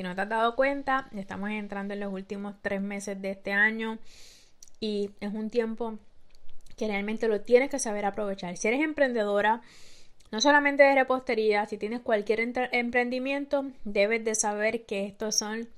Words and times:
Si 0.00 0.04
no 0.04 0.14
te 0.14 0.22
has 0.22 0.30
dado 0.30 0.56
cuenta, 0.56 1.10
estamos 1.14 1.50
entrando 1.50 1.92
en 1.92 2.00
los 2.00 2.10
últimos 2.10 2.54
tres 2.62 2.80
meses 2.80 3.20
de 3.20 3.32
este 3.32 3.52
año 3.52 3.98
y 4.80 5.10
es 5.20 5.30
un 5.34 5.50
tiempo 5.50 5.98
que 6.78 6.86
realmente 6.86 7.28
lo 7.28 7.42
tienes 7.42 7.68
que 7.68 7.78
saber 7.78 8.06
aprovechar. 8.06 8.56
Si 8.56 8.66
eres 8.66 8.80
emprendedora, 8.80 9.60
no 10.32 10.40
solamente 10.40 10.84
de 10.84 10.94
repostería, 10.94 11.66
si 11.66 11.76
tienes 11.76 12.00
cualquier 12.00 12.40
emprendimiento, 12.40 13.66
debes 13.84 14.24
de 14.24 14.34
saber 14.34 14.86
que 14.86 15.04
estos 15.04 15.36
son 15.36 15.68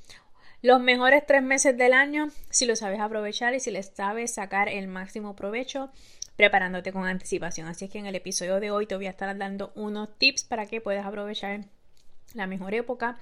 los 0.62 0.80
mejores 0.80 1.27
tres 1.27 1.42
meses 1.42 1.77
del 1.77 1.92
año 1.92 2.28
si 2.48 2.66
lo 2.66 2.77
sabes 2.77 3.00
aprovechar 3.00 3.54
y 3.54 3.58
si 3.58 3.72
les 3.72 3.88
sabes 3.88 4.34
sacar 4.34 4.68
el 4.68 4.86
máximo 4.86 5.34
provecho 5.34 5.91
preparándote 6.36 6.92
con 6.92 7.06
anticipación. 7.06 7.66
Así 7.66 7.86
es 7.86 7.91
que 7.91 7.98
en 7.98 8.06
el 8.06 8.14
episodio 8.14 8.60
de 8.60 8.70
hoy 8.70 8.86
te 8.86 8.94
voy 8.94 9.06
a 9.06 9.10
estar 9.10 9.36
dando 9.36 9.72
unos 9.74 10.16
tips 10.16 10.44
para 10.44 10.66
que 10.66 10.80
puedas 10.80 11.06
aprovechar 11.06 11.64
la 12.34 12.46
mejor 12.46 12.72
época 12.72 13.18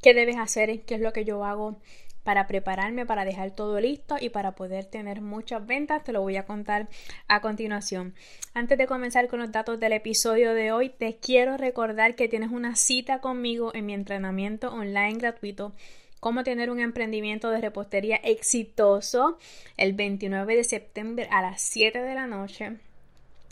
qué 0.00 0.14
debes 0.14 0.36
hacer, 0.36 0.82
qué 0.82 0.94
es 0.94 1.00
lo 1.00 1.12
que 1.12 1.24
yo 1.24 1.44
hago 1.44 1.78
para 2.22 2.46
prepararme, 2.46 3.06
para 3.06 3.24
dejar 3.24 3.50
todo 3.50 3.80
listo 3.80 4.16
y 4.20 4.28
para 4.28 4.52
poder 4.52 4.84
tener 4.84 5.20
muchas 5.20 5.66
ventas. 5.66 6.04
Te 6.04 6.12
lo 6.12 6.20
voy 6.20 6.36
a 6.36 6.44
contar 6.44 6.88
a 7.28 7.40
continuación. 7.40 8.14
Antes 8.54 8.78
de 8.78 8.86
comenzar 8.86 9.28
con 9.28 9.40
los 9.40 9.52
datos 9.52 9.80
del 9.80 9.92
episodio 9.92 10.54
de 10.54 10.72
hoy, 10.72 10.90
te 10.90 11.16
quiero 11.16 11.56
recordar 11.56 12.14
que 12.14 12.28
tienes 12.28 12.50
una 12.50 12.76
cita 12.76 13.20
conmigo 13.20 13.74
en 13.74 13.86
mi 13.86 13.94
entrenamiento 13.94 14.72
online 14.72 15.18
gratuito. 15.18 15.72
Cómo 16.20 16.44
tener 16.44 16.70
un 16.70 16.80
emprendimiento 16.80 17.50
de 17.50 17.62
repostería 17.62 18.16
exitoso 18.16 19.38
el 19.78 19.94
29 19.94 20.54
de 20.54 20.64
septiembre 20.64 21.28
a 21.30 21.40
las 21.40 21.62
7 21.62 22.02
de 22.02 22.14
la 22.14 22.26
noche. 22.26 22.76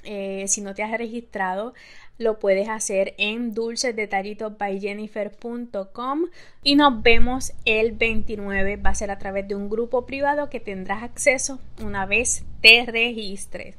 Eh, 0.04 0.44
si 0.46 0.60
no 0.60 0.74
te 0.74 0.82
has 0.82 0.96
registrado, 0.96 1.74
lo 2.18 2.38
puedes 2.38 2.68
hacer 2.68 3.14
en 3.18 3.54
dulcesdetallitos.com 3.54 6.26
y 6.62 6.76
nos 6.76 7.02
vemos 7.02 7.52
el 7.64 7.92
29. 7.92 8.76
Va 8.76 8.90
a 8.90 8.94
ser 8.94 9.10
a 9.10 9.18
través 9.18 9.48
de 9.48 9.54
un 9.54 9.68
grupo 9.68 10.06
privado 10.06 10.50
que 10.50 10.60
tendrás 10.60 11.02
acceso 11.02 11.58
una 11.82 12.06
vez 12.06 12.44
te 12.60 12.84
registres. 12.86 13.74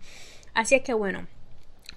Así 0.54 0.76
es 0.76 0.82
que 0.82 0.94
bueno, 0.94 1.28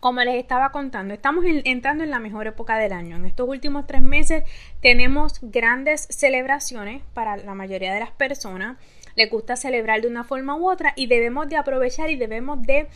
como 0.02 0.20
les 0.22 0.34
estaba 0.34 0.72
contando, 0.72 1.14
estamos 1.14 1.44
entrando 1.46 2.02
en 2.02 2.10
la 2.10 2.18
mejor 2.18 2.48
época 2.48 2.76
del 2.76 2.92
año. 2.92 3.14
En 3.14 3.24
estos 3.24 3.48
últimos 3.48 3.86
tres 3.86 4.02
meses 4.02 4.42
tenemos 4.80 5.38
grandes 5.42 6.08
celebraciones 6.10 7.04
para 7.14 7.36
la 7.36 7.54
mayoría 7.54 7.94
de 7.94 8.00
las 8.00 8.10
personas. 8.10 8.78
Les 9.14 9.30
gusta 9.30 9.54
celebrar 9.54 10.00
de 10.00 10.08
una 10.08 10.24
forma 10.24 10.56
u 10.56 10.68
otra 10.68 10.92
y 10.96 11.06
debemos 11.06 11.48
de 11.48 11.56
aprovechar 11.56 12.10
y 12.10 12.16
debemos 12.16 12.60
de 12.62 12.88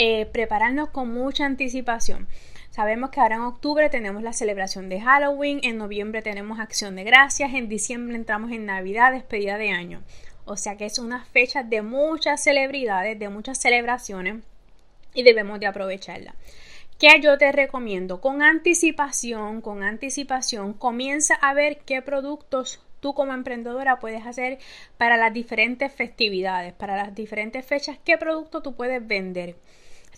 eh, 0.00 0.26
prepararnos 0.26 0.90
con 0.90 1.12
mucha 1.12 1.44
anticipación. 1.44 2.28
Sabemos 2.70 3.10
que 3.10 3.20
ahora 3.20 3.34
en 3.34 3.42
octubre 3.42 3.90
tenemos 3.90 4.22
la 4.22 4.32
celebración 4.32 4.88
de 4.88 5.00
Halloween, 5.00 5.58
en 5.64 5.76
noviembre 5.76 6.22
tenemos 6.22 6.60
acción 6.60 6.94
de 6.94 7.02
gracias, 7.02 7.52
en 7.52 7.68
diciembre 7.68 8.14
entramos 8.14 8.52
en 8.52 8.64
Navidad, 8.64 9.10
despedida 9.10 9.58
de 9.58 9.70
año. 9.70 10.04
O 10.44 10.56
sea 10.56 10.76
que 10.76 10.86
es 10.86 11.00
una 11.00 11.24
fecha 11.24 11.64
de 11.64 11.82
muchas 11.82 12.44
celebridades, 12.44 13.18
de 13.18 13.28
muchas 13.28 13.58
celebraciones 13.58 14.36
y 15.14 15.24
debemos 15.24 15.58
de 15.58 15.66
aprovecharla. 15.66 16.36
¿Qué 17.00 17.20
yo 17.20 17.36
te 17.36 17.50
recomiendo? 17.50 18.20
Con 18.20 18.40
anticipación, 18.40 19.60
con 19.60 19.82
anticipación, 19.82 20.74
comienza 20.74 21.34
a 21.34 21.54
ver 21.54 21.78
qué 21.84 22.02
productos 22.02 22.80
tú 23.00 23.14
como 23.14 23.34
emprendedora 23.34 23.98
puedes 23.98 24.24
hacer 24.24 24.58
para 24.96 25.16
las 25.16 25.32
diferentes 25.32 25.92
festividades, 25.92 26.72
para 26.72 26.96
las 26.96 27.16
diferentes 27.16 27.66
fechas, 27.66 27.98
qué 28.04 28.16
producto 28.16 28.62
tú 28.62 28.74
puedes 28.74 29.04
vender. 29.04 29.56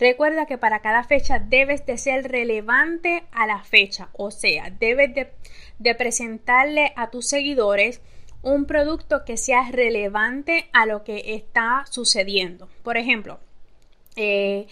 Recuerda 0.01 0.47
que 0.47 0.57
para 0.57 0.79
cada 0.79 1.03
fecha 1.03 1.37
debes 1.37 1.85
de 1.85 1.95
ser 1.99 2.31
relevante 2.31 3.23
a 3.31 3.45
la 3.45 3.63
fecha, 3.63 4.09
o 4.13 4.31
sea, 4.31 4.71
debes 4.71 5.13
de, 5.13 5.93
presentarle 5.93 6.91
a 6.95 7.11
tus 7.11 7.29
seguidores 7.29 8.01
un 8.41 8.65
producto 8.65 9.23
que 9.25 9.37
sea 9.37 9.69
relevante 9.69 10.67
a 10.73 10.87
lo 10.87 11.03
que 11.03 11.35
está 11.35 11.85
sucediendo. 11.87 12.67
Por 12.81 12.97
ejemplo, 12.97 13.39
eh, 14.15 14.65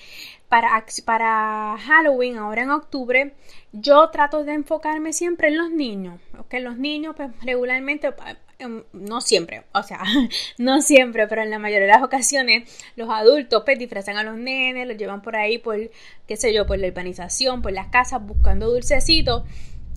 para, 0.48 1.78
Halloween, 1.78 2.40
ahora 2.40 2.64
en 2.64 2.72
octubre, 2.72 3.36
yo 3.72 4.10
trato 4.10 4.44
de 4.44 4.54
enfocarme 4.54 5.14
siempre 5.14 5.50
en 5.50 5.60
los 5.60 5.70
niños. 5.70 6.20
Que 6.50 6.60
los 6.60 6.80
niños, 6.80 7.16
pues 7.16 7.30
regularmente 7.44 8.12
no 8.94 9.22
siempre, 9.22 9.64
o 9.74 9.84
sea, 9.84 10.02
no 10.58 10.82
siempre, 10.82 11.28
pero 11.28 11.42
en 11.42 11.50
la 11.50 11.60
mayoría 11.60 11.88
de 11.88 11.94
las 11.94 12.04
ocasiones 12.04 12.70
los 12.96 13.10
adultos 13.10 13.64
pues 13.66 13.80
disfrazan 13.80 14.18
a 14.18 14.24
los 14.24 14.38
nenes, 14.38 14.88
los 14.88 14.98
llevan 14.98 15.22
por 15.22 15.36
ahí 15.36 15.58
por, 15.58 15.78
qué 16.28 16.38
sé 16.38 16.54
yo, 16.54 16.66
por 16.66 16.78
la 16.78 16.88
urbanización, 16.88 17.62
por 17.62 17.72
las 17.72 17.88
casas 17.88 18.26
buscando 18.26 18.70
dulcecitos 18.70 19.44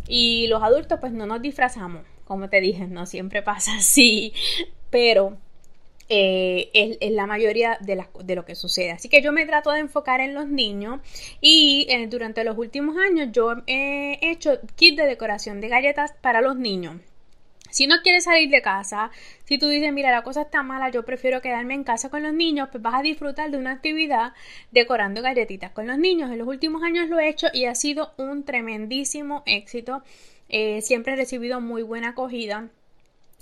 y 0.07 0.47
los 0.49 0.63
adultos 0.63 0.99
pues 1.01 1.13
no 1.13 1.27
nos 1.27 1.43
disfrazamos, 1.43 2.03
como 2.25 2.49
te 2.49 2.61
dije, 2.61 2.87
no 2.87 3.07
siempre 3.07 3.43
pasa 3.43 3.77
así, 3.77 4.33
pero 4.91 5.39
eh, 6.09 6.71
es, 7.01 7.13
la 7.13 7.27
mayoría 7.27 7.79
de, 7.81 8.05
de, 8.25 8.35
lo 8.35 8.45
que 8.45 8.55
sucede. 8.55 8.91
Así 8.91 9.09
que 9.09 9.23
yo 9.23 9.33
me 9.33 9.47
trato 9.47 9.71
de 9.71 9.79
enfocar 9.79 10.21
en 10.21 10.35
los 10.35 10.47
niños 10.47 11.01
y 11.41 11.87
eh, 11.89 12.07
durante 12.07 12.45
los 12.45 12.59
últimos 12.59 12.97
años 12.99 13.29
yo 13.33 13.55
he 13.67 14.19
hecho 14.21 14.59
kit 14.77 14.99
de 14.99 15.07
decoración 15.07 15.61
de 15.61 15.69
galletas 15.69 16.13
para 16.21 16.43
los 16.43 16.57
niños. 16.57 16.97
Si 17.73 17.87
no 17.87 18.03
quieres 18.03 18.25
salir 18.25 18.51
de 18.51 18.61
casa, 18.61 19.11
si 19.45 19.57
tú 19.57 19.67
dices, 19.67 19.93
mira, 19.95 20.11
la 20.11 20.23
cosa 20.23 20.43
está 20.43 20.63
mala, 20.63 20.91
yo 20.91 21.07
prefiero 21.07 21.41
quedarme 21.41 21.73
en 21.73 21.85
casa 21.85 22.11
con 22.11 22.23
los 22.23 22.35
niños, 22.35 22.69
pues 22.71 22.83
vas 22.83 22.97
a 22.97 23.03
disfrutar 23.03 23.51
de 23.51 23.57
una 23.57 23.73
actividad 23.73 24.35
decorando 24.73 25.23
galletitas 25.23 25.73
con 25.73 25.87
los 25.87 25.97
niños. 25.97 26.31
En 26.31 26.39
los 26.39 26.47
últimos 26.47 26.83
años 26.83 27.09
lo 27.09 27.19
he 27.19 27.31
hecho 27.31 27.47
y 27.51 27.65
ha 27.65 27.75
sido 27.75 28.13
un 28.19 28.45
tremendísimo 28.45 29.43
éxito. 29.47 30.03
Eh, 30.51 30.83
siempre 30.83 31.15
he 31.15 31.17
recibido 31.17 31.63
muy 31.63 31.83
buena 31.83 32.11
acogida. 32.11 32.69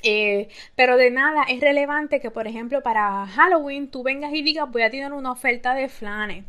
Eh, 0.04 0.48
pero 0.76 0.96
de 0.96 1.10
nada 1.10 1.42
es 1.48 1.60
relevante 1.60 2.20
que, 2.20 2.30
por 2.30 2.46
ejemplo, 2.46 2.84
para 2.84 3.26
Halloween 3.26 3.90
tú 3.90 4.04
vengas 4.04 4.32
y 4.32 4.42
digas 4.42 4.70
voy 4.70 4.82
a 4.82 4.90
tener 4.90 5.12
una 5.12 5.32
oferta 5.32 5.74
de 5.74 5.88
flanes. 5.88 6.44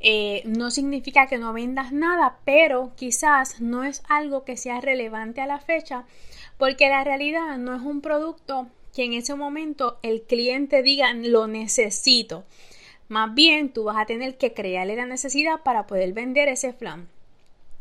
Eh, 0.00 0.42
no 0.44 0.70
significa 0.70 1.26
que 1.26 1.38
no 1.38 1.52
vendas 1.52 1.90
nada, 1.92 2.38
pero 2.44 2.92
quizás 2.96 3.60
no 3.60 3.82
es 3.82 4.02
algo 4.08 4.44
que 4.44 4.56
sea 4.56 4.80
relevante 4.80 5.40
a 5.40 5.46
la 5.46 5.58
fecha 5.58 6.04
porque 6.58 6.88
la 6.88 7.04
realidad 7.04 7.56
no 7.56 7.74
es 7.74 7.82
un 7.82 8.00
producto 8.00 8.68
que 8.94 9.04
en 9.04 9.14
ese 9.14 9.34
momento 9.34 9.98
el 10.02 10.22
cliente 10.22 10.82
diga 10.82 11.12
lo 11.14 11.46
necesito. 11.46 12.44
Más 13.08 13.32
bien 13.34 13.72
tú 13.72 13.84
vas 13.84 13.96
a 13.96 14.06
tener 14.06 14.36
que 14.36 14.52
crearle 14.52 14.96
la 14.96 15.06
necesidad 15.06 15.62
para 15.62 15.86
poder 15.86 16.12
vender 16.12 16.48
ese 16.48 16.72
flan. 16.72 17.08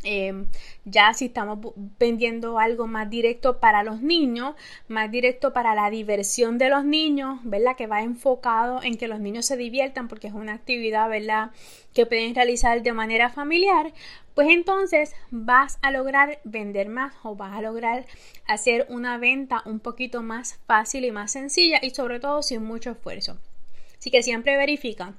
Em, 0.09 0.45
ya 0.85 1.13
si 1.13 1.25
estamos 1.25 1.59
vendiendo 1.99 2.59
algo 2.59 2.87
más 2.87 3.09
directo 3.09 3.59
para 3.59 3.83
los 3.83 4.01
niños, 4.01 4.55
más 4.87 5.11
directo 5.11 5.51
para 5.51 5.75
la 5.75 5.89
diversión 5.89 6.57
de 6.57 6.69
los 6.69 6.85
niños, 6.85 7.41
¿verdad? 7.43 7.75
Que 7.75 7.87
va 7.87 8.01
enfocado 8.01 8.81
en 8.81 8.97
que 8.97 9.09
los 9.09 9.19
niños 9.19 9.45
se 9.45 9.57
diviertan 9.57 10.07
porque 10.07 10.27
es 10.27 10.33
una 10.33 10.53
actividad, 10.53 11.09
¿verdad? 11.09 11.51
Que 11.93 12.05
pueden 12.05 12.33
realizar 12.33 12.81
de 12.83 12.93
manera 12.93 13.29
familiar, 13.29 13.91
pues 14.33 14.47
entonces 14.47 15.13
vas 15.29 15.77
a 15.81 15.91
lograr 15.91 16.39
vender 16.45 16.87
más 16.87 17.13
o 17.23 17.35
vas 17.35 17.57
a 17.57 17.61
lograr 17.61 18.05
hacer 18.45 18.85
una 18.87 19.17
venta 19.17 19.61
un 19.65 19.81
poquito 19.81 20.23
más 20.23 20.57
fácil 20.67 21.03
y 21.03 21.11
más 21.11 21.33
sencilla 21.33 21.79
y 21.81 21.89
sobre 21.89 22.21
todo 22.21 22.41
sin 22.43 22.63
mucho 22.63 22.91
esfuerzo. 22.91 23.39
Así 23.99 24.09
que 24.09 24.23
siempre 24.23 24.55
verifica 24.55 25.15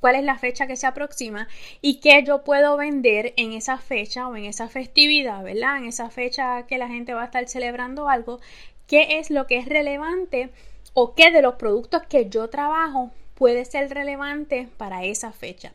cuál 0.00 0.16
es 0.16 0.24
la 0.24 0.38
fecha 0.38 0.66
que 0.66 0.76
se 0.76 0.86
aproxima 0.86 1.48
y 1.80 2.00
qué 2.00 2.22
yo 2.24 2.42
puedo 2.42 2.76
vender 2.76 3.34
en 3.36 3.52
esa 3.52 3.78
fecha 3.78 4.28
o 4.28 4.36
en 4.36 4.46
esa 4.46 4.68
festividad, 4.68 5.42
¿verdad? 5.44 5.78
En 5.78 5.84
esa 5.84 6.10
fecha 6.10 6.66
que 6.66 6.78
la 6.78 6.88
gente 6.88 7.14
va 7.14 7.22
a 7.22 7.26
estar 7.26 7.46
celebrando 7.48 8.08
algo, 8.08 8.40
qué 8.86 9.18
es 9.18 9.30
lo 9.30 9.46
que 9.46 9.58
es 9.58 9.66
relevante 9.66 10.50
o 10.94 11.14
qué 11.14 11.30
de 11.30 11.42
los 11.42 11.54
productos 11.54 12.02
que 12.08 12.28
yo 12.28 12.48
trabajo 12.48 13.10
puede 13.34 13.64
ser 13.64 13.88
relevante 13.90 14.68
para 14.76 15.04
esa 15.04 15.32
fecha. 15.32 15.72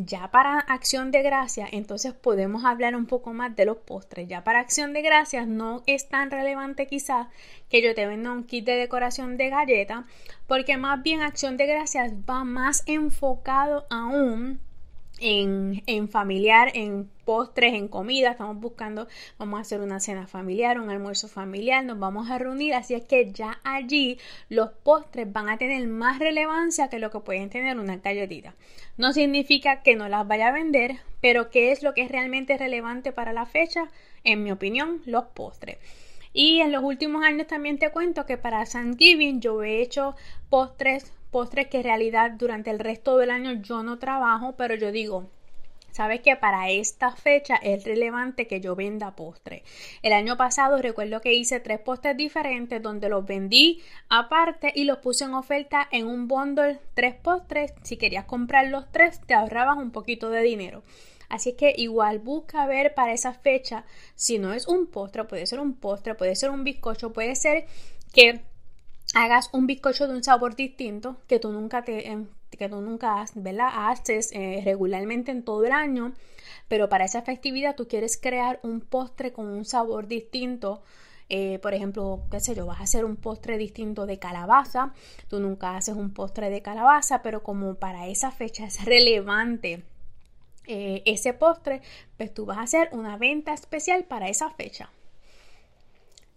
Ya 0.00 0.30
para 0.30 0.60
acción 0.60 1.10
de 1.10 1.22
gracias, 1.24 1.70
entonces 1.72 2.12
podemos 2.12 2.64
hablar 2.64 2.94
un 2.94 3.06
poco 3.06 3.32
más 3.32 3.56
de 3.56 3.64
los 3.64 3.78
postres. 3.78 4.28
Ya 4.28 4.44
para 4.44 4.60
acción 4.60 4.92
de 4.92 5.02
gracias 5.02 5.48
no 5.48 5.82
es 5.86 6.08
tan 6.08 6.30
relevante 6.30 6.86
quizás 6.86 7.26
que 7.68 7.82
yo 7.82 7.96
te 7.96 8.06
venda 8.06 8.30
un 8.30 8.44
kit 8.44 8.64
de 8.64 8.76
decoración 8.76 9.36
de 9.36 9.50
galleta, 9.50 10.06
porque 10.46 10.76
más 10.76 11.02
bien 11.02 11.20
acción 11.20 11.56
de 11.56 11.66
gracias 11.66 12.12
va 12.30 12.44
más 12.44 12.84
enfocado 12.86 13.88
aún 13.90 14.60
en, 15.20 15.82
en, 15.86 16.08
familiar, 16.08 16.70
en 16.74 17.10
postres, 17.24 17.74
en 17.74 17.88
comida. 17.88 18.30
Estamos 18.30 18.60
buscando, 18.60 19.08
vamos 19.38 19.58
a 19.58 19.62
hacer 19.62 19.80
una 19.80 20.00
cena 20.00 20.26
familiar, 20.26 20.80
un 20.80 20.90
almuerzo 20.90 21.28
familiar, 21.28 21.84
nos 21.84 21.98
vamos 21.98 22.30
a 22.30 22.38
reunir. 22.38 22.74
Así 22.74 22.94
es 22.94 23.04
que 23.04 23.32
ya 23.32 23.60
allí 23.64 24.18
los 24.48 24.70
postres 24.70 25.32
van 25.32 25.48
a 25.48 25.58
tener 25.58 25.86
más 25.86 26.18
relevancia 26.18 26.88
que 26.88 26.98
lo 26.98 27.10
que 27.10 27.20
pueden 27.20 27.50
tener 27.50 27.78
una 27.78 27.96
galletita. 27.96 28.54
No 28.96 29.12
significa 29.12 29.82
que 29.82 29.96
no 29.96 30.08
las 30.08 30.26
vaya 30.26 30.48
a 30.48 30.52
vender, 30.52 30.96
pero 31.20 31.50
¿qué 31.50 31.72
es 31.72 31.82
lo 31.82 31.94
que 31.94 32.02
es 32.02 32.10
realmente 32.10 32.56
relevante 32.56 33.12
para 33.12 33.32
la 33.32 33.46
fecha? 33.46 33.90
En 34.24 34.42
mi 34.42 34.50
opinión, 34.50 35.02
los 35.04 35.24
postres. 35.24 35.78
Y 36.40 36.60
en 36.60 36.70
los 36.70 36.84
últimos 36.84 37.24
años 37.24 37.48
también 37.48 37.80
te 37.80 37.90
cuento 37.90 38.24
que 38.24 38.36
para 38.36 38.64
Thanksgiving 38.64 39.40
yo 39.40 39.60
he 39.64 39.82
hecho 39.82 40.14
postres 40.48 41.12
postres 41.32 41.66
que 41.66 41.78
en 41.78 41.82
realidad 41.82 42.30
durante 42.30 42.70
el 42.70 42.78
resto 42.78 43.16
del 43.16 43.32
año 43.32 43.54
yo 43.54 43.82
no 43.82 43.98
trabajo, 43.98 44.54
pero 44.56 44.76
yo 44.76 44.92
digo, 44.92 45.28
Sabes 45.90 46.20
que 46.20 46.36
para 46.36 46.70
esta 46.70 47.10
fecha 47.16 47.56
es 47.56 47.82
relevante 47.82 48.46
que 48.46 48.60
yo 48.60 48.76
venda 48.76 49.16
postres. 49.16 49.62
El 50.02 50.12
año 50.12 50.36
pasado 50.36 50.80
recuerdo 50.80 51.20
que 51.20 51.34
hice 51.34 51.58
tres 51.58 51.80
postres 51.80 52.16
diferentes 52.16 52.80
donde 52.80 53.08
los 53.08 53.26
vendí 53.26 53.82
aparte 54.08 54.70
y 54.76 54.84
los 54.84 54.98
puse 54.98 55.24
en 55.24 55.34
oferta 55.34 55.88
en 55.90 56.06
un 56.06 56.28
bundle 56.28 56.78
tres 56.94 57.16
postres. 57.16 57.74
Si 57.82 57.96
querías 57.96 58.26
comprar 58.26 58.68
los 58.68 58.92
tres 58.92 59.20
te 59.26 59.34
ahorrabas 59.34 59.76
un 59.76 59.90
poquito 59.90 60.30
de 60.30 60.42
dinero. 60.42 60.84
Así 61.28 61.54
que 61.54 61.74
igual 61.76 62.18
busca 62.18 62.66
ver 62.66 62.94
para 62.94 63.12
esa 63.12 63.32
fecha 63.34 63.84
si 64.14 64.38
no 64.38 64.52
es 64.52 64.66
un 64.66 64.86
postre, 64.86 65.24
puede 65.24 65.46
ser 65.46 65.60
un 65.60 65.74
postre, 65.74 66.14
puede 66.14 66.36
ser 66.36 66.50
un 66.50 66.64
bizcocho, 66.64 67.12
puede 67.12 67.34
ser 67.34 67.66
que 68.12 68.40
hagas 69.14 69.50
un 69.52 69.66
bizcocho 69.66 70.08
de 70.08 70.14
un 70.14 70.24
sabor 70.24 70.56
distinto 70.56 71.16
que 71.26 71.38
tú 71.38 71.50
nunca 71.52 71.82
te 71.82 72.08
em, 72.08 72.26
que 72.50 72.68
tú 72.68 72.80
nunca 72.80 73.22
haces 73.22 74.30
eh, 74.32 74.62
regularmente 74.64 75.30
en 75.30 75.42
todo 75.44 75.64
el 75.64 75.72
año 75.72 76.14
pero 76.68 76.88
para 76.88 77.04
esa 77.04 77.22
festividad 77.22 77.74
tú 77.74 77.88
quieres 77.88 78.18
crear 78.20 78.60
un 78.62 78.80
postre 78.80 79.32
con 79.32 79.46
un 79.46 79.64
sabor 79.64 80.06
distinto. 80.06 80.82
Eh, 81.30 81.58
por 81.60 81.74
ejemplo, 81.74 82.22
qué 82.30 82.40
sé 82.40 82.54
yo, 82.54 82.64
vas 82.64 82.80
a 82.80 82.84
hacer 82.84 83.04
un 83.04 83.16
postre 83.16 83.58
distinto 83.58 84.06
de 84.06 84.18
calabaza, 84.18 84.94
tú 85.28 85.40
nunca 85.40 85.76
haces 85.76 85.94
un 85.94 86.14
postre 86.14 86.48
de 86.48 86.62
calabaza, 86.62 87.22
pero 87.22 87.42
como 87.42 87.74
para 87.74 88.06
esa 88.06 88.30
fecha 88.30 88.64
es 88.64 88.82
relevante 88.86 89.82
eh, 90.68 91.02
ese 91.06 91.32
postre, 91.32 91.82
pues 92.16 92.32
tú 92.32 92.46
vas 92.46 92.58
a 92.58 92.62
hacer 92.62 92.88
una 92.92 93.16
venta 93.16 93.52
especial 93.52 94.04
para 94.04 94.28
esa 94.28 94.50
fecha. 94.50 94.90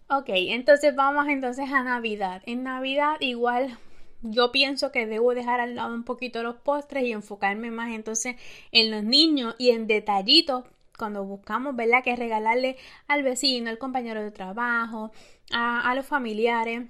Ok, 0.09 0.29
entonces 0.29 0.95
vamos 0.95 1.27
entonces 1.27 1.71
a 1.71 1.83
Navidad. 1.83 2.41
En 2.45 2.63
Navidad 2.63 3.17
igual 3.21 3.77
yo 4.21 4.51
pienso 4.51 4.91
que 4.91 5.05
debo 5.05 5.33
dejar 5.33 5.59
al 5.59 5.75
lado 5.75 5.93
un 5.93 6.03
poquito 6.03 6.43
los 6.43 6.55
postres 6.57 7.03
y 7.03 7.11
enfocarme 7.11 7.71
más 7.71 7.93
entonces 7.93 8.35
en 8.71 8.91
los 8.91 9.03
niños 9.03 9.55
y 9.57 9.69
en 9.71 9.87
detallitos 9.87 10.65
cuando 10.97 11.23
buscamos, 11.23 11.75
¿verdad? 11.75 12.03
Que 12.03 12.15
regalarle 12.15 12.77
al 13.07 13.23
vecino, 13.23 13.69
al 13.69 13.79
compañero 13.79 14.21
de 14.21 14.31
trabajo, 14.31 15.11
a, 15.51 15.89
a 15.89 15.95
los 15.95 16.05
familiares. 16.05 16.83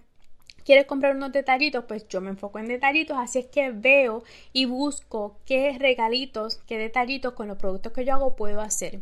¿Quieres 0.63 0.85
comprar 0.85 1.15
unos 1.15 1.31
detallitos? 1.31 1.85
Pues 1.87 2.07
yo 2.07 2.21
me 2.21 2.29
enfoco 2.29 2.59
en 2.59 2.67
detallitos, 2.67 3.17
así 3.17 3.39
es 3.39 3.47
que 3.47 3.71
veo 3.71 4.23
y 4.53 4.65
busco 4.65 5.37
qué 5.45 5.75
regalitos, 5.79 6.57
qué 6.67 6.77
detallitos 6.77 7.33
con 7.33 7.47
los 7.47 7.57
productos 7.57 7.93
que 7.93 8.05
yo 8.05 8.13
hago 8.13 8.35
puedo 8.35 8.61
hacer. 8.61 9.01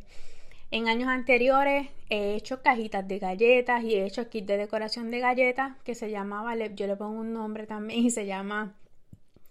En 0.71 0.87
años 0.87 1.09
anteriores 1.09 1.87
he 2.09 2.35
hecho 2.35 2.61
cajitas 2.61 3.07
de 3.07 3.19
galletas 3.19 3.83
y 3.83 3.95
he 3.95 4.05
hecho 4.05 4.29
kit 4.29 4.45
de 4.45 4.57
decoración 4.57 5.09
de 5.09 5.19
galletas 5.19 5.75
que 5.83 5.95
se 5.95 6.11
llamaba, 6.11 6.55
yo 6.55 6.87
le 6.87 6.95
pongo 6.95 7.19
un 7.19 7.33
nombre 7.33 7.65
también 7.65 8.05
y 8.05 8.11
se 8.11 8.25
llama 8.25 8.75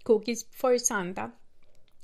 Cookies 0.03 0.47
for 0.51 0.79
Santa. 0.79 1.33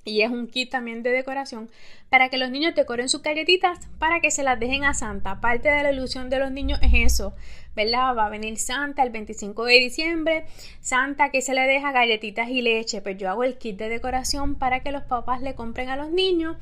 Y 0.08 0.22
es 0.22 0.30
un 0.30 0.46
kit 0.46 0.70
también 0.70 1.02
de 1.02 1.10
decoración 1.10 1.68
para 2.10 2.30
que 2.30 2.38
los 2.38 2.52
niños 2.52 2.76
decoren 2.76 3.10
sus 3.10 3.24
galletitas 3.24 3.80
para 3.98 4.20
que 4.20 4.30
se 4.30 4.44
las 4.44 4.60
dejen 4.60 4.84
a 4.84 4.94
Santa. 4.94 5.42
Parte 5.42 5.70
de 5.70 5.82
la 5.82 5.92
ilusión 5.92 6.30
de 6.30 6.38
los 6.38 6.52
niños 6.52 6.80
es 6.84 6.94
eso, 6.94 7.34
¿verdad? 7.76 8.16
Va 8.16 8.28
a 8.28 8.30
venir 8.30 8.58
Santa 8.60 9.02
el 9.02 9.10
25 9.10 9.66
de 9.66 9.80
diciembre. 9.80 10.46
Santa 10.80 11.32
que 11.32 11.42
se 11.42 11.56
le 11.56 11.62
deja 11.62 11.92
galletitas 11.92 12.50
y 12.50 12.62
leche. 12.62 13.02
Pues 13.02 13.18
yo 13.18 13.32
hago 13.32 13.44
el 13.44 13.58
kit 13.58 13.78
de 13.80 13.90
decoración 13.90 14.54
para 14.54 14.82
que 14.82 14.92
los 14.92 15.04
papás 15.04 15.42
le 15.42 15.56
compren 15.56 15.90
a 15.90 15.98
los 15.98 16.12
niños 16.12 16.58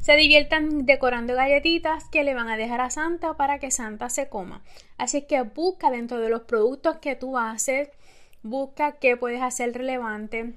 se 0.00 0.14
diviertan 0.14 0.86
decorando 0.86 1.34
galletitas 1.34 2.04
que 2.10 2.22
le 2.22 2.32
van 2.32 2.48
a 2.48 2.56
dejar 2.56 2.80
a 2.80 2.90
Santa 2.90 3.34
para 3.34 3.58
que 3.58 3.72
Santa 3.72 4.08
se 4.08 4.28
coma. 4.28 4.62
Así 4.98 5.22
que 5.22 5.42
busca 5.42 5.90
dentro 5.90 6.20
de 6.20 6.28
los 6.28 6.42
productos 6.42 6.98
que 6.98 7.16
tú 7.16 7.36
haces, 7.36 7.88
busca 8.44 8.92
qué 9.00 9.16
puedes 9.16 9.42
hacer 9.42 9.72
relevante 9.72 10.54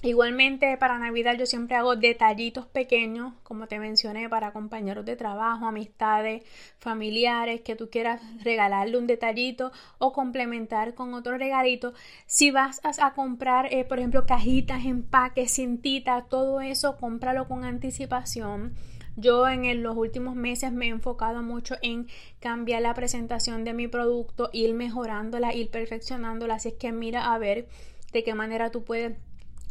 Igualmente 0.00 0.76
para 0.76 0.96
Navidad 0.96 1.34
yo 1.36 1.44
siempre 1.44 1.76
hago 1.76 1.96
detallitos 1.96 2.66
pequeños, 2.66 3.34
como 3.42 3.66
te 3.66 3.80
mencioné, 3.80 4.28
para 4.28 4.52
compañeros 4.52 5.04
de 5.04 5.16
trabajo, 5.16 5.66
amistades, 5.66 6.44
familiares, 6.78 7.62
que 7.62 7.74
tú 7.74 7.90
quieras 7.90 8.22
regalarle 8.44 8.96
un 8.96 9.08
detallito 9.08 9.72
o 9.98 10.12
complementar 10.12 10.94
con 10.94 11.14
otro 11.14 11.36
regalito. 11.36 11.94
Si 12.26 12.52
vas 12.52 12.80
a, 12.84 13.12
comprar, 13.12 13.72
eh, 13.72 13.84
por 13.84 13.98
ejemplo, 13.98 14.24
cajitas, 14.24 14.84
empaques, 14.84 15.52
cintitas, 15.52 16.28
todo 16.28 16.60
eso, 16.60 16.96
cómpralo 16.96 17.48
con 17.48 17.64
anticipación. 17.64 18.74
Yo 19.16 19.48
en 19.48 19.82
los 19.82 19.96
últimos 19.96 20.36
meses 20.36 20.70
me 20.70 20.86
he 20.86 20.90
enfocado 20.90 21.42
mucho 21.42 21.74
en 21.82 22.06
cambiar 22.38 22.82
la 22.82 22.94
presentación 22.94 23.64
de 23.64 23.74
mi 23.74 23.88
producto, 23.88 24.48
ir 24.52 24.74
mejorándola, 24.74 25.52
ir 25.54 25.70
perfeccionándola. 25.70 26.54
Así 26.54 26.68
es 26.68 26.74
que 26.74 26.92
mira 26.92 27.34
a 27.34 27.38
ver 27.38 27.66
de 28.12 28.22
qué 28.22 28.34
manera 28.34 28.70
tú 28.70 28.84
puedes 28.84 29.16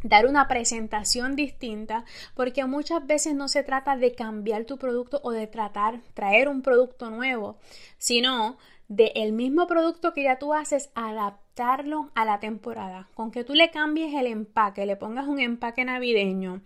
dar 0.07 0.25
una 0.25 0.47
presentación 0.47 1.35
distinta, 1.35 2.05
porque 2.35 2.65
muchas 2.65 3.05
veces 3.05 3.35
no 3.35 3.47
se 3.47 3.63
trata 3.63 3.97
de 3.97 4.13
cambiar 4.13 4.65
tu 4.65 4.77
producto 4.77 5.19
o 5.23 5.31
de 5.31 5.47
tratar, 5.47 6.01
traer 6.13 6.47
un 6.47 6.61
producto 6.61 7.09
nuevo, 7.09 7.57
sino 7.97 8.57
de 8.87 9.11
el 9.15 9.33
mismo 9.33 9.67
producto 9.67 10.13
que 10.13 10.23
ya 10.23 10.39
tú 10.39 10.53
haces, 10.53 10.89
adaptarlo 10.95 12.09
a 12.15 12.23
la 12.23 12.39
temporada. 12.39 13.09
Con 13.13 13.31
que 13.31 13.43
tú 13.43 13.53
le 13.53 13.69
cambies 13.69 14.13
el 14.13 14.27
empaque, 14.27 14.85
le 14.85 14.95
pongas 14.95 15.27
un 15.27 15.39
empaque 15.39 15.83
navideño, 15.83 16.61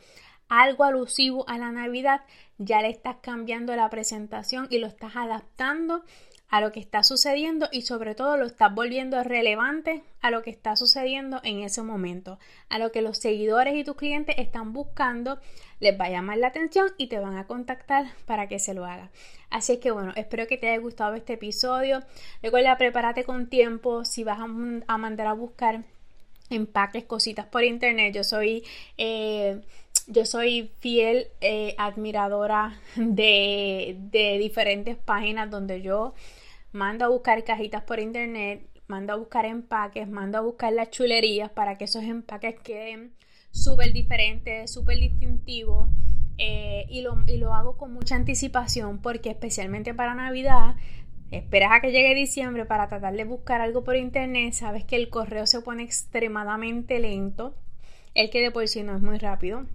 algo 0.52 0.84
alusivo 0.84 1.48
a 1.48 1.58
la 1.58 1.72
Navidad, 1.72 2.22
ya 2.58 2.82
le 2.82 2.90
estás 2.90 3.16
cambiando 3.22 3.74
la 3.76 3.90
presentación 3.90 4.68
y 4.70 4.80
lo 4.80 4.88
estás 4.88 5.16
adaptando 5.16 6.04
a 6.50 6.60
lo 6.60 6.74
que 6.74 6.82
está 6.82 7.04
sucediendo 7.04 7.70
y 7.72 7.84
sobre 7.84 8.16
todo 8.16 8.36
lo 8.36 8.46
estás 8.46 8.76
volviendo 8.76 9.24
relevante 9.24 10.04
a 10.20 10.30
lo 10.30 10.44
que 10.44 10.50
está 10.50 10.76
sucediendo 10.76 11.40
en 11.44 11.62
ese 11.62 11.82
momento, 11.82 12.38
a 12.68 12.80
lo 12.80 12.92
que 12.92 13.02
los 13.02 13.18
seguidores 13.18 13.76
y 13.76 13.86
tus 13.86 13.96
clientes 13.96 14.36
están 14.38 14.74
buscando, 14.74 15.40
les 15.80 15.98
va 15.98 16.06
a 16.06 16.10
llamar 16.10 16.40
la 16.40 16.48
atención 16.48 16.90
y 16.98 17.08
te 17.08 17.20
van 17.20 17.38
a 17.38 17.48
contactar 17.48 18.08
para 18.26 18.50
que 18.50 18.60
se 18.60 18.74
lo 18.74 18.84
haga. 18.84 19.10
Así 19.50 19.78
que 19.78 19.92
bueno, 19.92 20.12
espero 20.18 20.48
que 20.48 20.58
te 20.58 20.68
haya 20.68 20.82
gustado 20.82 21.16
este 21.16 21.34
episodio. 21.34 22.04
Recuerda, 22.44 22.78
prepárate 22.78 23.24
con 23.24 23.48
tiempo 23.48 24.04
si 24.04 24.26
vas 24.26 24.40
a, 24.42 24.98
mandar 24.98 25.28
a 25.28 25.34
buscar 25.34 25.86
empaques, 26.50 27.06
cositas 27.06 27.46
por 27.46 27.64
internet. 27.64 28.14
Yo 28.14 28.26
soy... 28.26 28.66
Eh, 28.98 29.62
yo 30.08 30.26
soy 30.26 30.72
fiel 30.80 31.28
eh, 31.42 31.76
admiradora 31.78 32.80
de, 32.96 33.98
de, 34.12 34.38
diferentes 34.38 34.96
páginas 34.98 35.50
donde 35.50 35.82
yo 35.82 36.14
mando 36.72 37.06
a 37.06 37.10
buscar 37.10 37.44
cajitas 37.44 37.84
por 37.84 38.00
internet, 38.00 38.68
mando 38.88 39.14
a 39.14 39.16
buscar 39.16 39.46
empaques, 39.46 40.08
mando 40.08 40.38
a 40.38 40.42
buscar 40.42 40.74
las 40.74 40.90
chulerías 40.90 41.50
para 41.52 41.78
que 41.78 41.86
esos 41.86 42.04
empaques 42.04 42.60
queden 42.60 43.14
súper 43.52 43.94
diferentes, 43.94 44.72
súper 44.72 44.98
distintivos. 44.98 45.90
Eh, 46.38 46.88
y, 46.90 47.02
lo, 47.02 47.18
y 47.28 47.38
lo 47.38 47.54
hago 47.54 47.78
con 47.78 47.94
mucha 47.94 48.16
anticipación 48.16 49.00
porque 49.00 49.30
especialmente 49.30 49.94
para 49.94 50.16
Navidad 50.16 50.76
esperas 51.30 51.72
a 51.74 51.82
que 51.82 51.92
llegue 51.92 52.16
diciembre 52.16 52.66
para 52.66 52.88
tratar 52.88 53.16
de 53.16 53.26
buscar 53.26 53.62
algo 53.62 53.84
por 53.84 53.96
internet, 53.96 54.54
sabes 54.54 54.84
que 54.84 54.96
el 54.96 55.10
correo 55.10 55.46
se 55.46 55.62
pone 55.62 55.84
extremadamente 55.84 57.00
lento, 57.00 57.54
el 58.16 58.32
que 58.32 58.42
de 58.42 58.50
por 58.50 58.68
sí 58.68 58.82
no 58.82 58.96
es 58.96 59.02
muy 59.02 59.20
rápido 59.20 59.68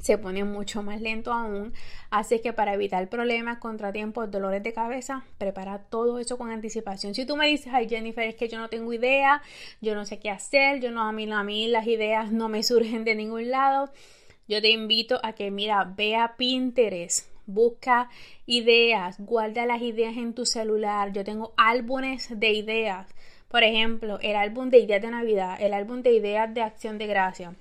se 0.00 0.18
pone 0.18 0.44
mucho 0.44 0.82
más 0.82 1.00
lento 1.00 1.32
aún. 1.32 1.72
Así 2.10 2.40
que 2.40 2.52
para 2.52 2.74
evitar 2.74 3.08
problemas, 3.08 3.58
contratiempos, 3.58 4.30
dolores 4.30 4.62
de 4.62 4.72
cabeza, 4.72 5.24
prepara 5.38 5.78
todo 5.78 6.18
eso 6.18 6.38
con 6.38 6.50
anticipación. 6.50 7.14
Si 7.14 7.26
tú 7.26 7.36
me 7.36 7.48
dices, 7.48 7.72
ay 7.74 7.88
Jennifer, 7.88 8.24
es 8.24 8.36
que 8.36 8.48
yo 8.48 8.58
no 8.58 8.68
tengo 8.68 8.92
idea, 8.92 9.42
yo 9.80 9.94
no 9.94 10.04
sé 10.04 10.18
qué 10.18 10.30
hacer, 10.30 10.80
yo 10.80 10.90
no, 10.90 11.02
a 11.02 11.12
mí, 11.12 11.30
a 11.30 11.42
mí 11.42 11.68
las 11.68 11.86
ideas 11.86 12.32
no 12.32 12.48
me 12.48 12.62
surgen 12.62 13.04
de 13.04 13.14
ningún 13.14 13.50
lado, 13.50 13.90
yo 14.46 14.62
te 14.62 14.70
invito 14.70 15.20
a 15.22 15.34
que, 15.34 15.50
mira, 15.50 15.84
vea 15.84 16.36
Pinterest, 16.38 17.28
busca 17.46 18.08
ideas, 18.46 19.16
guarda 19.18 19.66
las 19.66 19.82
ideas 19.82 20.16
en 20.16 20.32
tu 20.32 20.46
celular. 20.46 21.12
Yo 21.12 21.22
tengo 21.22 21.52
álbumes 21.58 22.28
de 22.38 22.52
ideas. 22.52 23.06
Por 23.48 23.62
ejemplo, 23.62 24.18
el 24.22 24.36
álbum 24.36 24.70
de 24.70 24.78
ideas 24.78 25.02
de 25.02 25.10
Navidad, 25.10 25.60
el 25.60 25.74
álbum 25.74 26.02
de 26.02 26.12
ideas 26.12 26.52
de 26.54 26.62
acción 26.62 26.96
de 26.96 27.06
gracia 27.06 27.54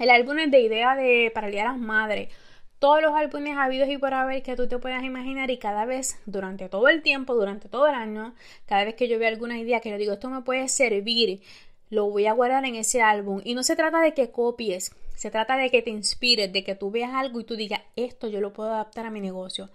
el 0.00 0.08
álbum 0.08 0.38
es 0.38 0.50
de 0.50 0.60
idea 0.60 0.96
de 0.96 1.30
para 1.34 1.48
Día 1.48 1.60
de 1.60 1.68
las 1.68 1.78
Madres. 1.78 2.30
Todos 2.78 3.02
los 3.02 3.12
álbumes 3.12 3.58
habidos 3.58 3.90
y 3.90 3.98
por 3.98 4.14
haber 4.14 4.42
que 4.42 4.56
tú 4.56 4.66
te 4.66 4.78
puedas 4.78 5.04
imaginar 5.04 5.50
y 5.50 5.58
cada 5.58 5.84
vez, 5.84 6.18
durante 6.24 6.70
todo 6.70 6.88
el 6.88 7.02
tiempo, 7.02 7.34
durante 7.34 7.68
todo 7.68 7.86
el 7.86 7.94
año, 7.94 8.34
cada 8.64 8.84
vez 8.84 8.94
que 8.94 9.08
yo 9.08 9.18
veo 9.18 9.28
alguna 9.28 9.58
idea 9.58 9.80
que 9.80 9.90
yo 9.90 9.98
digo, 9.98 10.14
esto 10.14 10.30
me 10.30 10.40
puede 10.40 10.68
servir, 10.68 11.42
lo 11.90 12.08
voy 12.08 12.26
a 12.26 12.32
guardar 12.32 12.64
en 12.64 12.76
ese 12.76 13.02
álbum. 13.02 13.42
Y 13.44 13.54
no 13.54 13.62
se 13.62 13.76
trata 13.76 14.00
de 14.00 14.14
que 14.14 14.30
copies, 14.30 14.92
Se 15.14 15.30
trata 15.30 15.58
de 15.58 15.68
que 15.68 15.82
te 15.82 15.90
inspires, 15.90 16.50
de 16.50 16.64
que 16.64 16.74
tú 16.74 16.90
veas 16.90 17.12
algo 17.12 17.38
y 17.40 17.44
tú 17.44 17.54
digas, 17.54 17.82
esto 17.94 18.26
yo 18.26 18.40
lo 18.40 18.54
puedo 18.54 18.70
adaptar 18.70 19.04
a 19.04 19.10
mi 19.10 19.20
negocio. 19.20 19.68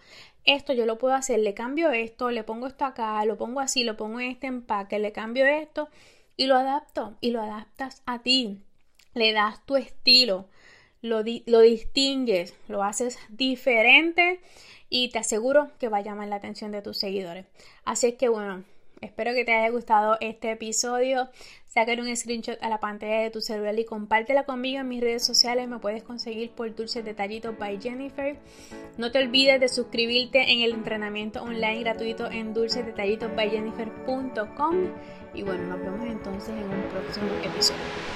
Esto 0.43 0.73
yo 0.73 0.87
lo 0.87 0.97
puedo 0.97 1.13
hacer, 1.13 1.39
le 1.39 1.53
cambio 1.53 1.91
esto, 1.91 2.31
le 2.31 2.43
pongo 2.43 2.65
esto 2.65 2.85
acá, 2.85 3.23
lo 3.25 3.37
pongo 3.37 3.59
así, 3.59 3.83
lo 3.83 3.95
pongo 3.95 4.19
en 4.19 4.31
este 4.31 4.47
empaque, 4.47 4.97
le 4.97 5.11
cambio 5.11 5.45
esto 5.45 5.87
y 6.35 6.47
lo 6.47 6.55
adapto 6.55 7.15
y 7.21 7.29
lo 7.29 7.41
adaptas 7.41 8.01
a 8.07 8.23
ti. 8.23 8.64
Le 9.15 9.33
das 9.33 9.65
tu 9.65 9.75
estilo, 9.75 10.45
lo, 11.01 11.23
lo 11.45 11.59
distingues, 11.61 12.53
lo 12.67 12.83
haces 12.83 13.17
diferente 13.29 14.39
y 14.89 15.09
te 15.09 15.19
aseguro 15.19 15.71
que 15.79 15.89
va 15.89 15.97
a 15.97 16.03
llamar 16.03 16.27
la 16.27 16.35
atención 16.35 16.71
de 16.71 16.81
tus 16.81 16.99
seguidores. 16.99 17.45
Así 17.85 18.07
es 18.07 18.15
que 18.15 18.29
bueno, 18.29 18.63
Espero 19.01 19.33
que 19.33 19.43
te 19.45 19.53
haya 19.53 19.69
gustado 19.69 20.17
este 20.21 20.51
episodio. 20.51 21.29
Sácale 21.65 22.01
un 22.01 22.15
screenshot 22.15 22.57
a 22.61 22.69
la 22.69 22.79
pantalla 22.79 23.19
de 23.19 23.29
tu 23.29 23.41
celular 23.41 23.77
y 23.77 23.85
compártela 23.85 24.45
conmigo 24.45 24.79
en 24.79 24.87
mis 24.87 25.01
redes 25.01 25.25
sociales. 25.25 25.67
Me 25.67 25.79
puedes 25.79 26.03
conseguir 26.03 26.51
por 26.51 26.73
Dulces 26.73 27.03
Detallitos 27.03 27.57
by 27.57 27.79
Jennifer. 27.81 28.37
No 28.97 29.11
te 29.11 29.19
olvides 29.19 29.59
de 29.59 29.67
suscribirte 29.67 30.51
en 30.51 30.61
el 30.61 30.71
entrenamiento 30.71 31.43
online 31.43 31.81
gratuito 31.81 32.31
en 32.31 32.53
dulcesdetallitos 32.53 33.35
by 33.35 33.49
Jennifer.com. 33.49 34.75
Y 35.33 35.43
bueno, 35.43 35.63
nos 35.67 35.79
vemos 35.79 36.07
entonces 36.07 36.49
en 36.49 36.69
un 36.69 36.89
próximo 36.89 37.27
episodio. 37.43 38.14